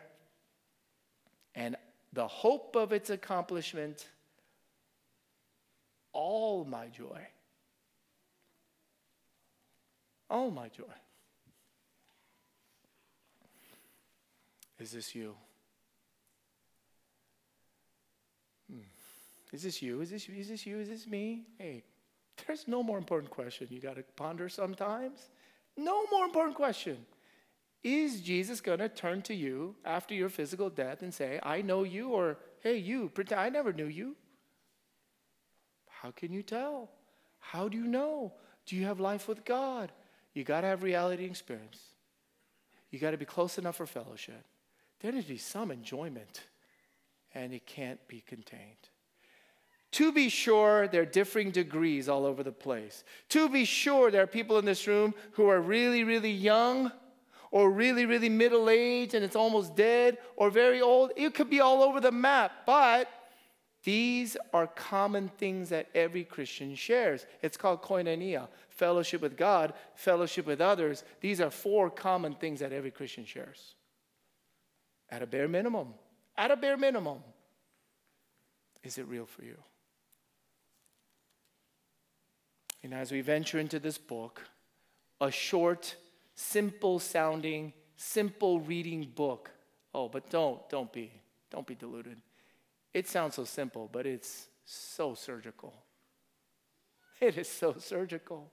[1.55, 1.75] and
[2.13, 4.07] the hope of its accomplishment,
[6.11, 7.27] all my joy.
[10.29, 10.83] All my joy.
[14.79, 15.35] Is this you?
[19.53, 20.01] Is this you?
[20.01, 20.79] Is this, is this you?
[20.79, 21.43] Is this me?
[21.59, 21.83] Hey,
[22.45, 25.29] there's no more important question you got to ponder sometimes.
[25.77, 27.05] No more important question.
[27.83, 31.83] Is Jesus going to turn to you after your physical death and say, I know
[31.83, 34.15] you, or hey, you, pretend I never knew you?
[35.87, 36.89] How can you tell?
[37.39, 38.33] How do you know?
[38.65, 39.91] Do you have life with God?
[40.33, 41.79] You got to have reality experience.
[42.89, 44.45] You got to be close enough for fellowship.
[44.99, 46.41] There needs to be some enjoyment,
[47.35, 48.89] and it can't be contained.
[49.93, 53.03] To be sure, there are differing degrees all over the place.
[53.29, 56.91] To be sure, there are people in this room who are really, really young
[57.51, 61.11] or really, really middle aged and it's almost dead or very old.
[61.15, 63.07] It could be all over the map, but
[63.83, 67.25] These are common things that every Christian shares.
[67.41, 71.03] It's called koinonia fellowship with God, fellowship with others.
[71.21, 73.75] These are four common things that every Christian shares.
[75.09, 75.89] At a bare minimum,
[76.37, 77.19] at a bare minimum,
[78.83, 79.57] is it real for you?
[82.83, 84.41] And as we venture into this book,
[85.21, 85.95] a short,
[86.35, 89.51] simple sounding, simple reading book.
[89.93, 91.11] Oh, but don't, don't be,
[91.49, 92.17] don't be deluded.
[92.93, 95.73] It sounds so simple, but it's so surgical.
[97.21, 98.51] It is so surgical.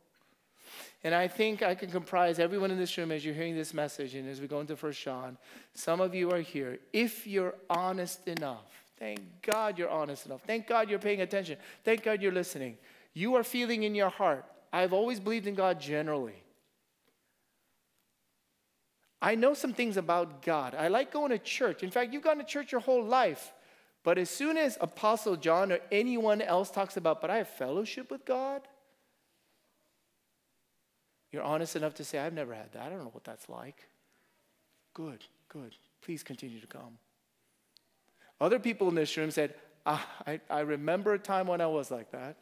[1.03, 4.15] And I think I can comprise everyone in this room as you're hearing this message
[4.15, 5.39] and as we go into First John.
[5.75, 6.79] Some of you are here.
[6.93, 10.43] If you're honest enough, thank God you're honest enough.
[10.47, 11.57] Thank God you're paying attention.
[11.85, 12.77] Thank God you're listening.
[13.15, 14.45] You are feeling in your heart.
[14.73, 16.43] I've always believed in God generally.
[19.23, 20.75] I know some things about God.
[20.75, 21.83] I like going to church.
[21.83, 23.53] In fact, you've gone to church your whole life.
[24.03, 28.11] But as soon as Apostle John or anyone else talks about, but I have fellowship
[28.11, 28.63] with God,
[31.33, 32.83] you're honest enough to say, I've never had that.
[32.83, 33.87] I don't know what that's like.
[34.95, 35.77] Good, good.
[36.03, 36.99] Please continue to come.
[38.41, 39.55] Other people in this room said,
[39.85, 42.37] ah, I, I remember a time when I was like that.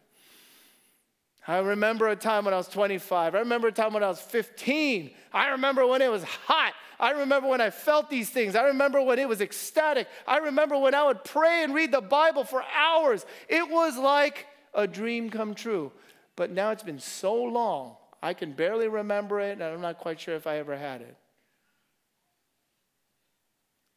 [1.49, 3.35] I remember a time when I was 25.
[3.35, 5.11] I remember a time when I was 15.
[5.33, 6.75] I remember when it was hot.
[7.01, 8.55] I remember when I felt these things.
[8.55, 10.09] I remember when it was ecstatic.
[10.27, 13.25] I remember when I would pray and read the Bible for hours.
[13.49, 15.91] It was like a dream come true.
[16.37, 20.21] But now it's been so long, I can barely remember it, and I'm not quite
[20.21, 21.17] sure if I ever had it.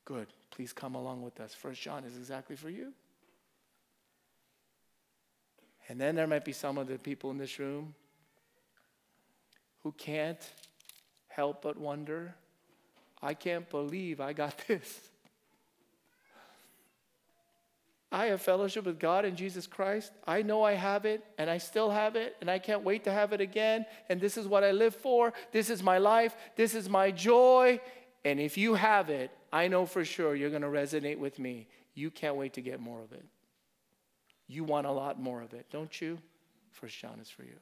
[0.05, 0.27] Good.
[0.51, 1.53] Please come along with us.
[1.53, 2.93] First John is exactly for you.
[5.87, 7.95] And then there might be some of the people in this room
[9.83, 10.39] who can't
[11.27, 12.35] help but wonder
[13.21, 14.99] I can't believe I got this.
[18.11, 20.11] I have fellowship with God in Jesus Christ.
[20.27, 23.11] I know I have it, and I still have it, and I can't wait to
[23.11, 23.85] have it again.
[24.09, 25.31] And this is what I live for.
[25.53, 26.35] This is my life.
[26.57, 27.79] This is my joy.
[28.25, 31.67] And if you have it, I know for sure you're going to resonate with me.
[31.93, 33.23] You can't wait to get more of it.
[34.51, 36.19] You want a lot more of it, don't you?
[36.71, 37.55] First John is for you.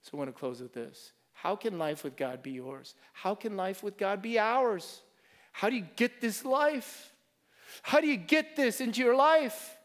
[0.00, 1.12] So I want to close with this.
[1.34, 2.94] How can life with God be yours?
[3.12, 5.02] How can life with God be ours?
[5.52, 7.12] How do you get this life?
[7.82, 9.76] How do you get this into your life?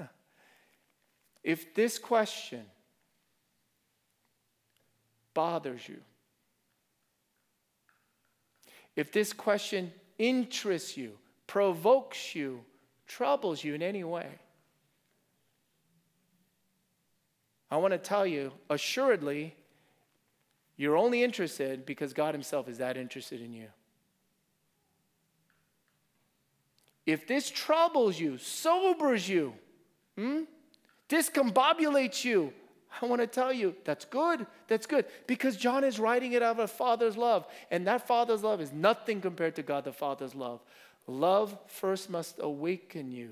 [1.44, 2.64] If this question
[5.34, 6.00] bothers you,
[8.96, 11.12] if this question interests you,
[11.46, 12.64] provokes you,
[13.06, 14.28] troubles you in any way,
[17.70, 19.54] I want to tell you assuredly,
[20.76, 23.66] you're only interested because God Himself is that interested in you.
[27.04, 29.54] If this troubles you, sobers you,
[30.16, 30.42] hmm,
[31.08, 32.52] discombobulates you,
[33.00, 34.46] I want to tell you that's good.
[34.66, 35.06] That's good.
[35.26, 37.46] Because John is writing it out of a father's love.
[37.70, 40.60] And that father's love is nothing compared to God the Father's love.
[41.06, 43.30] Love first must awaken you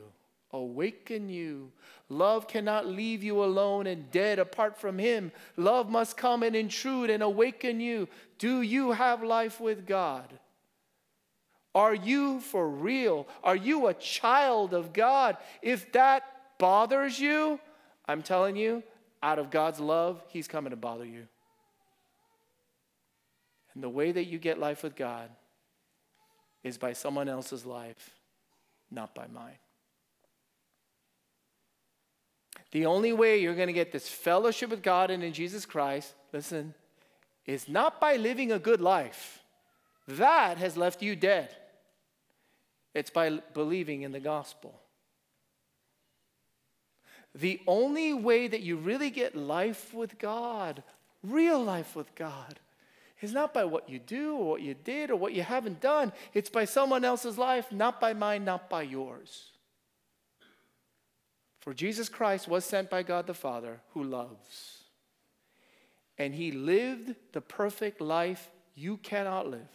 [0.53, 1.73] awaken you.
[2.09, 5.33] Love cannot leave you alone and dead apart from Him.
[5.57, 8.09] Love must come and intrude and awaken you.
[8.39, 10.39] Do you have life with God?
[11.75, 13.27] Are you for real?
[13.45, 15.37] Are you a child of God?
[15.61, 16.23] If that
[16.59, 17.61] bothers you,
[18.07, 18.83] I'm telling you,
[19.23, 21.27] out of God's love, He's coming to bother you.
[23.75, 25.29] And the way that you get life with God
[26.65, 28.15] is by someone else's life,
[28.91, 29.59] not by mine.
[32.77, 36.12] The only way you're going to get this fellowship with God and in Jesus Christ,
[36.31, 36.74] listen,
[37.47, 39.43] is not by living a good life.
[40.07, 41.57] That has left you dead.
[42.93, 44.79] It's by believing in the gospel.
[47.35, 50.83] The only way that you really get life with God,
[51.22, 52.61] real life with God,
[53.22, 56.12] is not by what you do or what you did or what you haven't done.
[56.35, 59.53] It's by someone else's life, not by mine, not by yours.
[61.67, 64.85] For Jesus Christ was sent by God the Father who loves.
[66.17, 69.69] And he lived the perfect life you cannot live.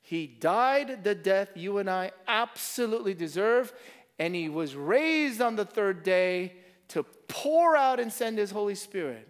[0.00, 3.74] He died the death you and I absolutely deserve,
[4.18, 6.54] and he was raised on the third day
[6.88, 9.28] to pour out and send his Holy Spirit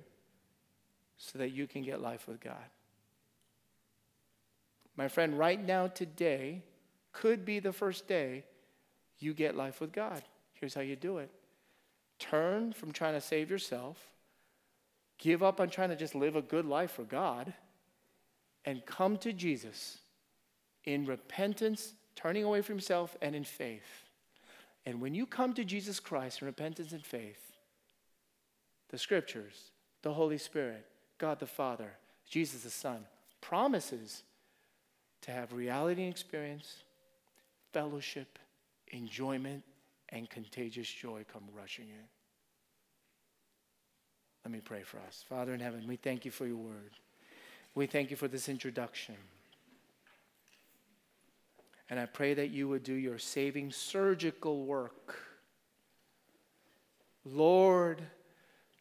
[1.17, 2.55] so that you can get life with God.
[4.95, 6.63] My friend, right now, today,
[7.11, 8.45] could be the first day
[9.19, 10.23] you get life with God.
[10.55, 11.29] Here's how you do it
[12.23, 13.99] Turn from trying to save yourself,
[15.19, 17.53] give up on trying to just live a good life for God,
[18.65, 19.99] and come to Jesus
[20.85, 24.09] in repentance, turning away from yourself, and in faith.
[24.87, 27.57] And when you come to Jesus Christ in repentance and faith,
[28.91, 30.87] the scriptures, the Holy Spirit,
[31.19, 31.91] God the Father,
[32.29, 33.05] Jesus the Son,
[33.41, 34.23] promises
[35.23, 36.85] to have reality and experience,
[37.73, 38.39] fellowship,
[38.93, 39.65] enjoyment,
[40.13, 42.05] and contagious joy come rushing in.
[44.45, 45.25] Let me pray for us.
[45.29, 46.93] Father in heaven, we thank you for your word.
[47.75, 49.17] We thank you for this introduction.
[51.89, 55.17] And I pray that you would do your saving surgical work.
[57.25, 58.03] Lord,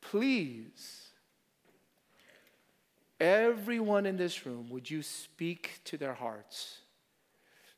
[0.01, 1.09] please,
[3.19, 6.79] everyone in this room, would you speak to their hearts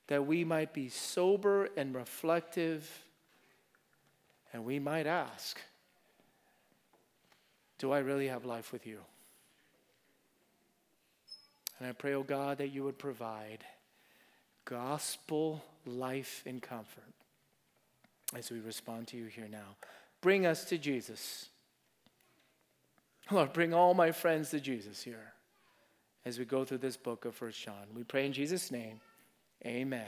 [0.08, 3.04] that we might be sober and reflective
[4.54, 5.60] and we might ask,
[7.80, 9.00] Do I really have life with you?
[11.80, 13.66] And I pray, oh God, that you would provide
[14.64, 17.04] gospel life and comfort
[18.36, 19.76] as we respond to you here now.
[20.22, 21.50] Bring us to Jesus.
[23.32, 25.34] Lord, bring all my friends to Jesus here
[26.26, 27.88] as we go through this book of First John.
[27.94, 29.02] We pray in Jesus' name.
[29.66, 30.08] Amen.